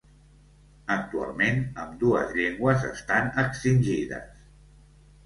Actualment, 0.93 1.61
ambdues 1.83 2.31
llengües 2.37 2.87
estan 2.89 3.29
extingides. 3.45 4.41